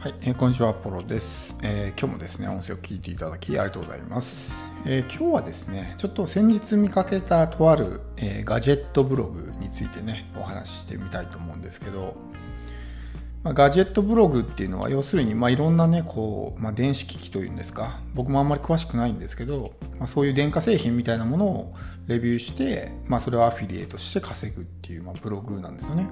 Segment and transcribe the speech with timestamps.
[0.00, 4.70] はい、えーこんにちは、ポロです、えー今日もですね、音声を聞いていただきありがとうございます。
[4.86, 12.14] えー今日はですね、ちょっと先日見かけたとある、えガジェットブログについてね、お話ししてみたいと思うんですけど、
[13.42, 21.74] まあ、ガジェットブログっていうのは、要するに、まあ、いろんなね、こう、まあ、電子機器というんですか、僕もあんまり詳しくないんですけど、まあ、そういう電化製品みたいなものを
[22.06, 26.06] レビューして、まあ、それをアフィリエイトして稼ぐっていう、まあ、ブログなんですよね。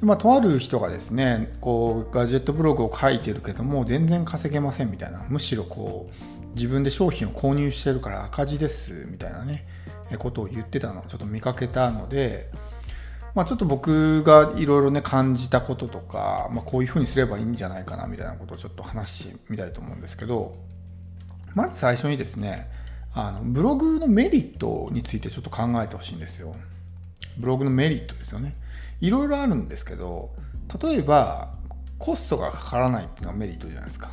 [0.00, 9.66] でまあ、とある人がですねこうガジェットブログを書いてるけども全然稼げませんみたいなむしろこう自分で商品を購入してるから赤字ですみたいなね
[10.18, 12.50] ことを言ってたのをちょっと見かけたので、
[13.34, 20.56] まあ、ちょっと僕がいろいろね感じたこととか、まあ、こういうふうにすればいいんじゃないかなみたいなことをちょっと話してみたいと思うんですけど
[21.54, 22.70] まず最初にですね
[23.14, 26.56] あのブログのメリットについてちょっと考えてほしいんですよ。
[27.36, 28.54] ブログのメリットですよね。
[29.00, 30.30] いろいろあるんですけど、
[30.82, 31.54] 例えば
[31.98, 34.10] コストがかからないっていうのがメリットじゃないですか。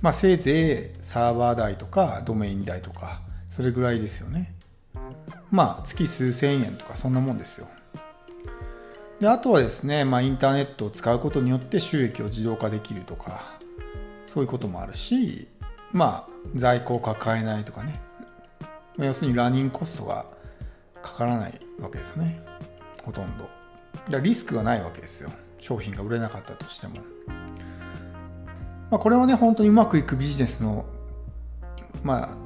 [0.00, 4.54] まあせいぜいサーバー代とかドメイン代とか、それぐらいですよね。
[5.50, 7.68] まあ月数千円とかそんなもんですよ。
[9.20, 13.58] であとはですね、まあ、インターネットを使うことによって収益を自動化できるとか、
[14.26, 15.48] そういうこともあるし、
[15.92, 18.00] まあ在庫を抱えないとかね。
[18.98, 20.26] 要するにランニングコストが
[21.02, 22.40] かからないわけですよね。
[23.02, 23.48] ほとんど。
[24.10, 25.30] だリスクがないわけですよ。
[25.58, 26.96] 商品が売れなかったとしても。
[28.90, 30.84] まあ、これはね、本当にうまくいくビジネスの、
[32.02, 32.36] まあ、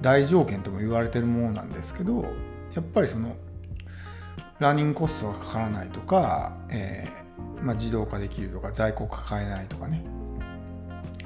[0.00, 2.24] 大条件とも言われてるものなんですけど、
[2.74, 3.36] やっぱりその、
[4.58, 10.04] ランニングコストがかからないとか、えーまあ、自動化できるとか、在庫を抱えないとかね。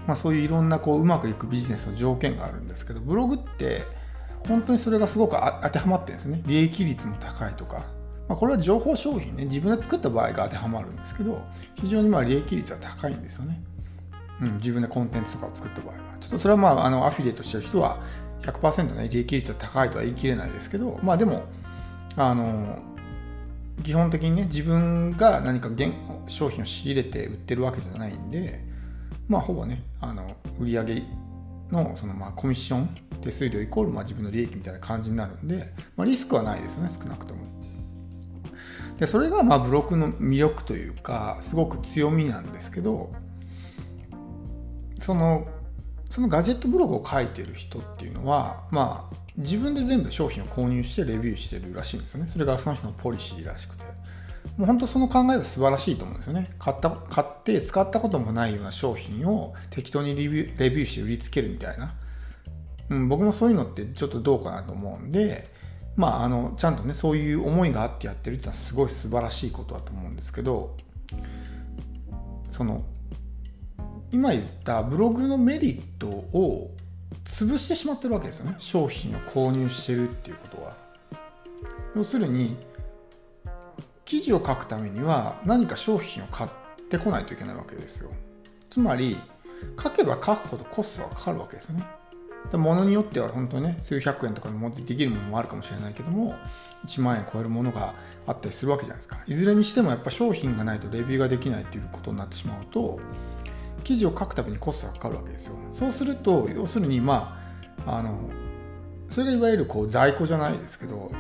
[0.07, 3.83] まあ、そういういろんなこううまくいくビジネスの条件があるんですけど、ブログって
[4.47, 6.43] 本当にそれがすごく当てはまってるんですね。
[6.47, 7.98] 利益率も高いとか。
[8.29, 11.43] まあ、これは情報商品ね、自分で作った場合が当てはまるんですけど、
[11.77, 13.61] 非常にまあ利益率は高いんですよね。
[14.41, 16.01] うん、自分でコンテンツとかを作った場合は。
[16.21, 17.99] ちょっとそれはまあ、あのアフィリエイトしてる人は
[18.43, 21.45] 100%ね、利益率は高いとは言い切れないですけど、まあでも、
[22.17, 22.83] あの、
[23.83, 25.93] 基本的にね、自分が何か現
[26.27, 28.63] 商品を仕入れて売ってるわけじゃないんで、
[29.29, 31.03] まあほぼね、あの売上
[31.71, 32.89] のそのまあコミッション、
[33.23, 37.58] 手数料イコールまあ自分の利益みたいな感じになるんで、まあ、リスクはないですよね、少なくとも。
[38.99, 43.13] でそれがまあブログの魅力というかすごく強みなんですけど
[45.01, 45.47] その
[46.11, 52.31] そのガジェットブログを書いてる人っていうのはまあ自分で全部商品を購入してレビューしてるらしいんですよね。
[52.33, 53.85] それがその人のポリシーらしくて。
[54.57, 56.51] もう本当その考えは素晴らしいと思うんですよね。
[56.59, 61.95] 買った買って使ったこともないような商品を適当にレビューレビューして売りつけるみたいな、
[62.91, 65.49] うん、僕もそういうのってちょっとどうかなと思うんで
[65.97, 70.77] まあ、あのちゃんとねそういう思いがあってやってるってのはすごい素晴らしいことだと思うんですけど
[72.51, 72.85] その
[74.13, 76.71] 今言ったブログのメリットを
[77.25, 78.57] 潰してしまってるわけですよね。
[78.59, 80.77] 商品を購入してるっていうことは。
[81.95, 82.57] 要するに
[84.05, 86.51] 記事を書くためには何か商品を買っ
[86.89, 88.11] てこないといけないわけですよ。
[88.71, 89.19] つまり
[89.83, 91.85] 書けば書くほどコストがかかるわけですよね。
[92.57, 96.35] ものによっては本当にね数百円とかでもできるものもあるかもしれないけども
[96.87, 97.95] 1万円超えるものが
[98.27, 99.19] あったりするわけじゃないですか。
[99.27, 102.99] いずれにしてもやっぱ商品がないとレビューができないっていうことになってしまうと
[103.85, 105.55] 記事を書くためにコストがかかるわけですよ。
[105.73, 107.39] そうすると要するにま
[107.85, 108.19] ああの
[109.11, 111.11] それがいわゆるこう在庫じゃないですけど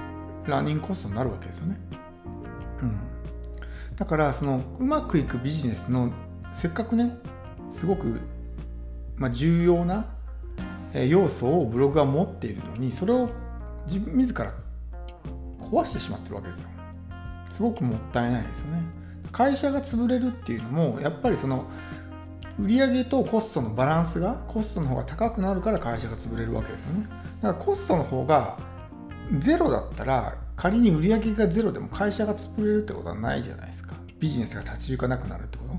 [0.47, 1.79] ランニングコストになるわけですよね。
[2.83, 2.99] うん。
[3.97, 6.13] だからそのうまくいくビジネスの
[6.53, 7.17] せっかくね
[7.71, 8.21] すごく、
[9.17, 10.07] まあ、重要な
[10.95, 13.29] 要素をブログは持っているのにそれを
[13.87, 14.53] 自分自ら
[15.61, 16.69] 壊してしまってるわけですよ。
[17.53, 18.83] すごくもったいないですよね。
[19.33, 21.67] 会社が潰れるっていうのもやっぱりその
[22.59, 27.07] 売上とコストのバランスがコストの方が高くなるから会社が潰れるわけですよね。
[27.43, 28.59] だからコストの方が
[29.39, 33.95] ゼロだったら仮に売上がゼロでも会社が潰れるってことはないじゃないですか。
[34.19, 35.75] ビジネスが立ち行かなくなるってこと。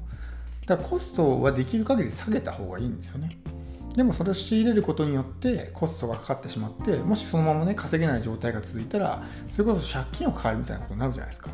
[0.68, 3.38] だからコストはできる限り下げた方がいいんですよね。
[3.96, 11.50] でもそれを仕入れることによってコストがかかってしまってもしそのままね稼げない状態が続いたらそれこそ借金を抱えるみたいなことになるじゃないですか。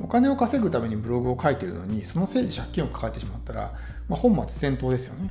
[0.00, 3.72] お金を稼ぐためにブログを書いてるのにそのせいで借金を抱えてしまったら、
[4.08, 5.30] まあ、本末転倒ですよね、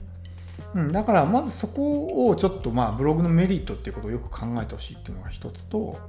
[0.74, 6.00] うん、だからまずそこをちょっとまあブログのメリットっていうことをよく考えてほしいっていうのが一つと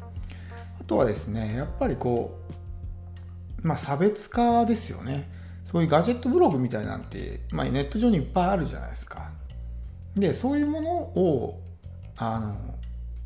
[0.81, 2.39] あとはですねやっぱりこ
[3.63, 5.29] うまあ差別化ですよね。
[5.65, 9.31] そういうガジェットブログみたいなんて、まあ、ネット上にいっぱいあるじゃないですか。
[10.17, 11.61] でそういうものを
[12.17, 12.57] あの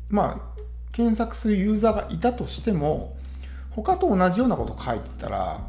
[0.09, 0.61] まあ
[0.91, 3.15] 検索するユーザーがいたとしても
[3.71, 5.65] 他と同じようなことを書いてたら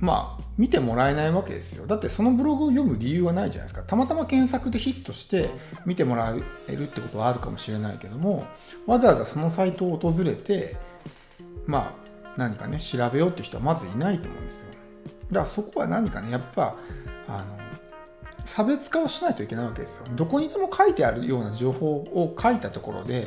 [0.00, 1.86] まあ見てもらえないわけですよ。
[1.86, 3.82] だってそのブログを読む理由はないじゃないですか。
[3.86, 5.50] たまたま検索でヒットして
[5.86, 6.34] 見てもら
[6.68, 8.46] えるってことはあるかもしれないけども
[8.86, 10.76] わざわざそのサイトを訪れて
[11.66, 11.94] ま
[12.24, 14.66] あ何かね調べようって人はまずいないと思うんですよ。
[15.30, 16.76] だからそこは何かねやっぱ
[17.28, 17.61] あの
[18.44, 20.06] 差別化をしないといけないわけですよ。
[20.14, 23.26] どこにでも書いてあるような情報を書いたところで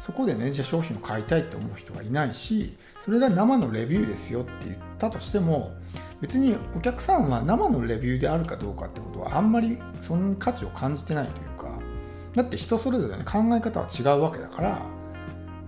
[0.00, 5.72] そこでねじゃあ商品を買いたいって思う人はいないしそれが生のレビューですよって言ったとしても
[6.20, 11.78] 別にお客さんは生のレビューであるかどうかってことはあんまりその価値を感じてないというか
[12.34, 14.82] だって人それぞれ、ね、考え方は違うわけだから、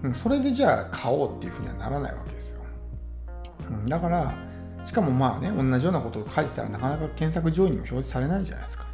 [0.02, 2.62] うん、それでじゃあ買おうっていうふうにはならないわけですよ、
[3.70, 4.34] うん、だから
[4.84, 8.86] しかもまあね同じようなことを書いてたらなかなか検索上位にも表示されないじゃないですか、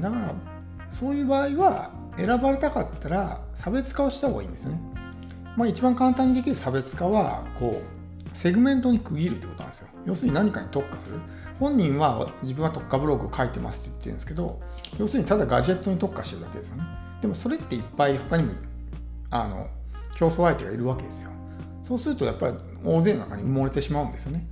[0.00, 0.34] だから
[0.90, 4.80] そういう場合は選ばれたかったら差別化をした方がいいんですよね。
[5.56, 9.88] まあ一番簡単にできる差別化はこうセグメントに区切るってことなんですよ。
[10.04, 11.18] 要するに何かに特化する。
[11.58, 14.60] 本人は自分は特化ブログを書いてますって言ってるんですけど
[14.98, 16.84] 要するにただガジェットに特化してるだけですよね。
[17.22, 18.52] でもそれっていっぱい他にも
[19.30, 19.68] あの
[20.14, 21.30] 競争相手がいるわけですよ。
[21.82, 22.54] そうするとやっぱり
[22.84, 24.46] 大勢の中に埋もれてしまうんですよね。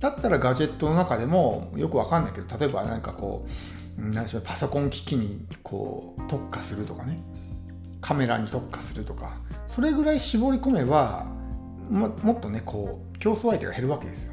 [0.00, 3.50] だったらガジェットの中でもよくわかんないけど例えば何かこう
[3.96, 7.20] 何でしょうパソコン機器にこう特化するとかね。
[8.00, 9.38] カメラに特化するとか。
[9.66, 11.26] それぐらい絞り込めば
[11.88, 14.32] ももっとねこう競争相手が減るわけですよ。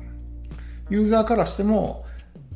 [0.89, 2.05] ユーザーからしても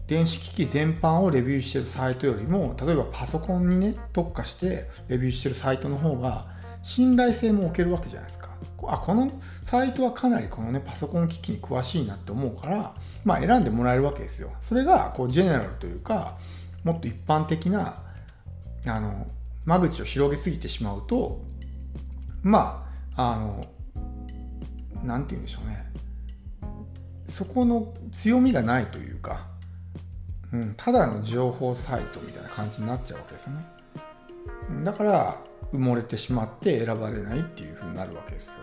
[0.08, 6.48] 電子機器全般をレビューしてるサイトよりも例えばパソコンにね特化してレビューしてるサイトの方が
[6.84, 8.50] 信頼性も置けるわけじゃないですか。
[8.88, 9.32] あこの
[9.64, 12.94] サイトはかなりこのねパソコン機器に詳しいなって思うから
[13.24, 14.52] まあ選んでもらえるわけですよ。
[14.62, 16.38] それがこうジェネラルというか
[16.86, 18.04] もっと一般的な
[18.86, 19.28] あの
[19.66, 21.42] 間口を広げすぎてしまうと
[22.44, 23.66] まああの
[25.04, 25.86] 何て言うんでしょうね。
[27.28, 29.48] そこの強みがないというか、
[30.54, 33.56] うん、ただの情報サイトみたいな感じになっちゃうわけですね。
[34.84, 35.42] だから
[35.74, 38.54] 埋もれてしまって選ばれないっていうふうになるわけですよ。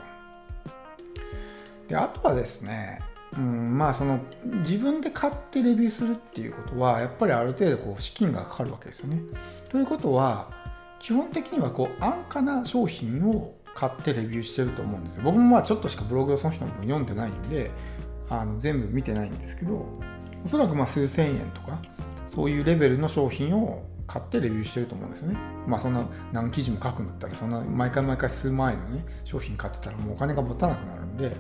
[1.89, 3.01] であとはですね
[3.37, 4.21] うん、まあその
[4.59, 9.23] 自分で買ってレビューするっていうことはやっぱりある程度こう資金がかかるわけですよね。
[9.71, 10.51] ということは
[10.99, 15.23] 基本的にはこう安価な商品を買ってレビューしてると思うんですよ。
[15.25, 17.71] 僕もまあちょっとしかブログをその人の読んでないんで
[18.29, 19.87] あの全部見てないんですけど
[20.45, 21.81] おそらくまあ数千円とか
[22.29, 25.39] そういうレベルの商品を買ってレビューしてると思うんですよね。
[25.67, 31.37] まあそんな何記事も書くんだったらそんな毎回毎回数万円のね商品買ってたらもうお金が持たなくなるんで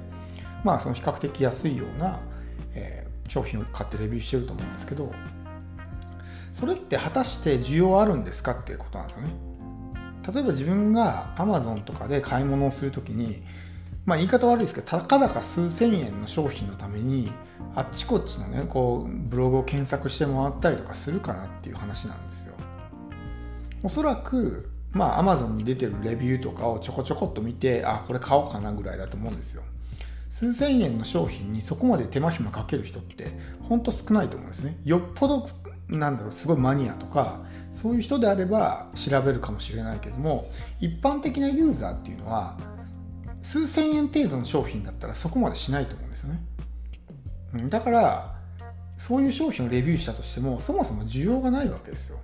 [0.64, 2.20] まあその比較的安いような、
[2.74, 5.12] えー、商品を買ってレビューしてると思うんですけど
[6.54, 9.34] それって果たして需要あるんですかっていうことなんですよね。
[10.32, 13.42] 例えば自分が Amazon とかで買い物をするときに
[14.04, 17.30] まあ言い方悪いですけど、たかだか数千円の商品のために、
[17.74, 22.54] あっちこっちのね、こう、ブログを検索して回ったりとかするかなっていう話なんですよ。
[23.82, 29.62] おそらく、まあ Amazon に出てるレビューとかをちょこちょこっと見て、あ、これ買おうかなぐらいだと思うんですよ。
[30.42, 33.30] 数千円の商品にそこまで手間暇かける人って
[33.68, 34.76] ほんと少ないと思うんですね。
[34.84, 35.46] よっぽど
[35.86, 40.50] なんだろうすごいマニアとかそういう人であれば調べるかもしれないけども
[40.80, 42.58] 一般的なユーザーっていうのは
[43.40, 46.40] 数千円程度の商品だったらそこまでしないと思うんですよね。
[47.68, 48.34] だから
[48.98, 52.18] そういう商品をレビューしたとしてもそもそも需要がないわけですよ。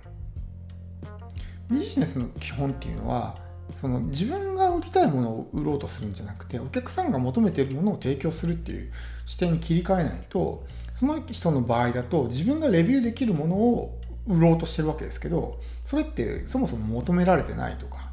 [1.71, 3.33] ビジネスの基本っていうのは
[3.79, 8.91] その自分が売りたいものを売ろうとするんじゃなくてお客さんが求めているものを提供するっていう
[9.25, 18.09] 視点に切り替えないとその人の場合だと自分がレビューできるものを売ろうとしてるわけですけどそれってそもそも求められてないとか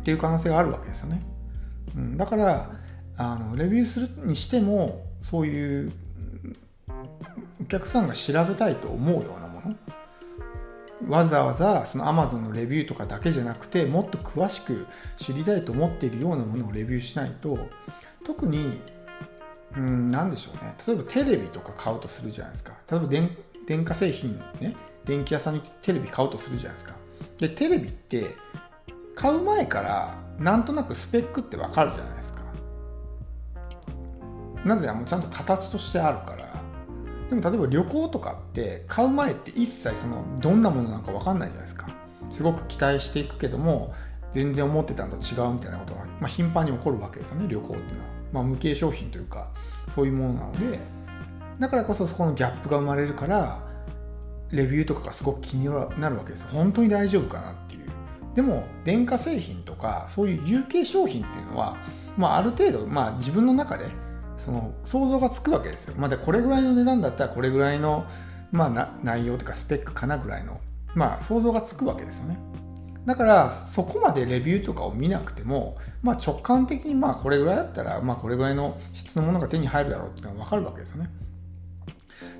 [0.00, 1.22] っていう可能性があるわけですよね。
[1.94, 2.70] うん、だから
[3.16, 5.92] あのレビューするにしてもそういう
[7.60, 9.43] お客さんが調べたいと思うような
[11.08, 14.86] わざわざその Amazon のレビューとかだけじゃなくてもっと詳しく
[15.18, 17.58] 知りたいと思っているようなものをレビューしないと
[18.24, 18.80] 特に
[19.76, 20.74] うん何でしょうね。
[20.86, 22.72] 例えばテレビとか買うとするじゃないですか。
[22.90, 26.94] 例えば電電化製品ね電気屋さんにテレビ買うとするじゃないですか。
[27.38, 28.36] でテレビって
[29.16, 32.42] 買う前からなんとなくスペックってわかるじゃないですか。
[34.64, 36.43] なぜならもうちゃんと形としてあるから。
[37.28, 41.88] でも例えば旅行とかって買う前って一切そのどんなものなのか分かんないじゃないですか。
[42.32, 43.94] すごく期待していくけども
[44.34, 49.50] 全然思ってたのと違うみたいなことが、まあ、頻繁に起こるわけですよね旅行っていうのは、まあ、無形商品というか
[49.94, 50.78] そういうものなので。
[51.58, 53.62] だからこそそこのギャップが生まれるから
[54.50, 55.66] レビューとかがすごく気に
[56.00, 57.84] なるわけです本当に大丈夫かなっていう。
[58.34, 61.76] でも電化製品とかそういう有形商品っていうのは、
[62.16, 63.86] まあ、ある程度、まあ、自分の中で
[64.38, 65.94] その想像がつくわけですよ。
[65.98, 68.06] まあ、でこれぐらいの値段だったらこれぐらいの、
[68.52, 70.60] まあ、内容とかスペックかなぐらいの、
[70.94, 72.38] まあ、想像がつくわけですよね。
[73.06, 81.10] だからそこまでレビューとかを見なくても、まあ、直感的にまあこれぐらいだったら、まあ、これぐらいの質のものが手に入るだろうっていうのが分かるわけですよね。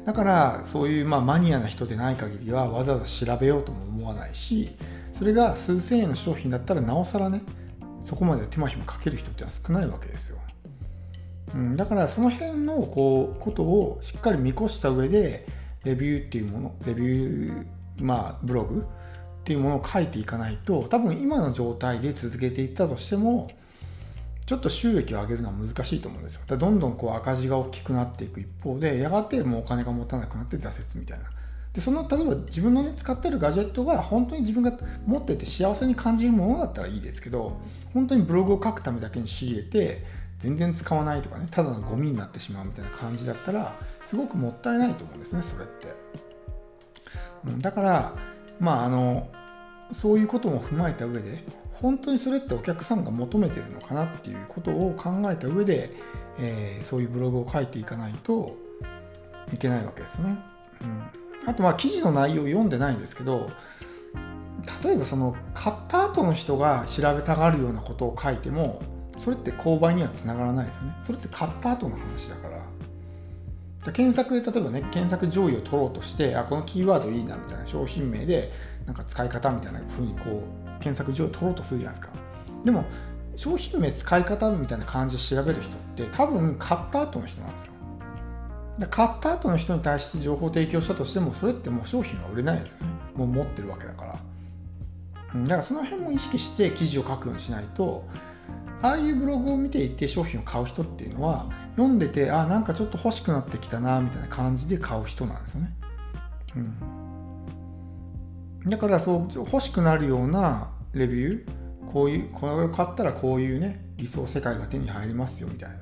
[0.05, 4.77] だからそういうまあマニアな人でない限りはわざわざ調べようとも思わないし
[5.13, 7.41] それが数千円の商品だったらなおさらね
[8.01, 10.39] そこまで手間暇かける人ってのは少ないわけですよ。
[11.55, 15.47] うん、だからその辺のこうことをしっかり見越した上で
[15.85, 17.67] レビューっていうものレビュー
[18.01, 23.51] まあブログっていうものを書いていかないと多分今の状態で続けていったとしても
[24.47, 26.43] ちょっと収益を上げるのは難しいと思うんですよ。
[26.47, 31.25] だどんどんこう赤字が大きくなっていく一方でやがてもうお金が持たなくなって挫折みたいな。
[31.73, 34.73] でその例えば自分の、ね、使ってるガジェットが本当に自分が
[35.07, 37.61] 持ってて幸せに感じるものだったらいいですけど
[37.93, 40.05] 本当にブログを書くためだけに仕入れて
[40.45, 45.87] 全然使わないとかねただのゴミになってしまうみたいな感じだったらすごくもったいないと思うんですねそれって。
[47.47, 48.15] うん、だから
[48.61, 49.29] まああの
[49.93, 55.91] そういうことも踏まえた上で本当にそれってお客さんが求めてるのかなっていうことを考えた上で、
[56.39, 58.55] えー、そういうブログを書いていかないと
[59.53, 60.37] いけないわけですね。
[60.83, 63.49] うん、あとまあ記事の内容を読んでないんですけど
[64.83, 68.83] 例えばその買った後の人が調べたがるようなことを書いても
[69.19, 70.95] それって購買にはつながらないですね。
[71.03, 72.55] それって買った後の話だから。
[73.93, 78.51] 検索で例えばね検索上位を取ろうとしてあこのキーワードいいなみたいな商品名で
[78.87, 82.15] なんか使い方みたいな風にこう検索上位を取ろうとするじゃないですか
[82.65, 82.85] でも
[83.37, 87.73] 商品名使い方みたいな感じで調べる人って多分買った後の人なんですよ
[88.91, 94.13] 買った後の人に対して情報提供したとしてもそれってもう商品は売れないですよねもう持ってるわけだから
[95.43, 98.05] だからその辺も意識して記事を書くようにしないと
[98.83, 105.71] ああいうブログを見ていて商品を買う人っていうのは読んでてあなんかちょっと欲しくなってきたなみたいな感じで買う人なんですよね。
[108.65, 115.77] うん、だからそう欲しくなるようなレビューこういうこれを買ったらこういうね理想世界が手に入りますよみたいな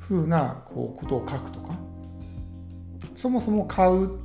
[0.00, 1.74] 風なこうことを書くとか
[3.16, 4.18] そもそも買う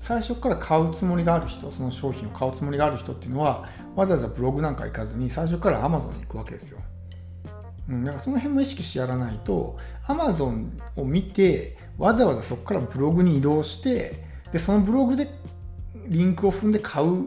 [0.00, 6.78] 最初から買うつもりがある人その商品を買うつもりがある人っていうのはわざわざブログなんか行かずに最初から Amazon に行くわけですよ。
[7.88, 15.28] うん、だからその辺も意識してやらないと Amazon を見てわざわざそこからブログに移動してでそのブログで
[16.06, 17.26] リンクを踏んで買うっ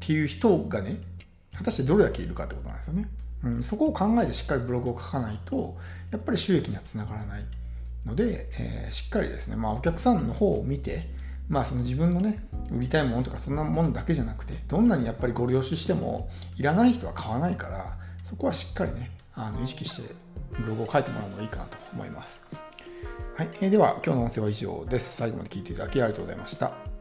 [0.00, 1.00] ていう人がね
[1.54, 3.08] 果たしてどれだけいるかってことなんですよね。
[3.44, 5.76] うん、そこを考えてしっかりブログを書かないと
[6.12, 7.44] やっぱり収益にはつながらない
[8.06, 11.08] ので、えー、しっかりですね、まあ、お客さんの方を見て、
[11.48, 20.14] まあ、その自分のね売りたいものとかそんなものだけじゃなくてどんなにやっぱりご了承してもいらない人は買わないからそこはしっかりねあの意識して
[20.60, 22.44] ブログを書いてもらうのがいいかなと思います。
[23.36, 25.16] はい、えー、では今日の音声は以上です。
[25.16, 26.91] 最後まで聞いていただきありがとうございました。